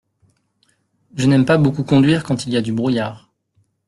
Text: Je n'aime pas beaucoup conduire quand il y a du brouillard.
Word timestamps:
Je 1.15 1.27
n'aime 1.27 1.45
pas 1.45 1.59
beaucoup 1.59 1.83
conduire 1.83 2.23
quand 2.23 2.47
il 2.47 2.53
y 2.53 2.57
a 2.57 2.63
du 2.63 2.73
brouillard. 2.73 3.29